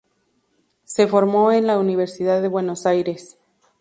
[0.83, 3.37] Se formó en la Universidad de Buenos Aires.